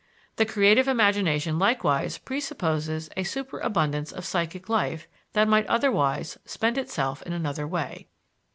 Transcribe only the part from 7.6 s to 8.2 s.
way.